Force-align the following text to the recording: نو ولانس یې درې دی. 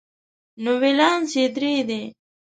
نو 0.63 0.71
ولانس 0.81 1.29
یې 1.39 1.45
درې 1.55 1.75
دی. 1.89 2.01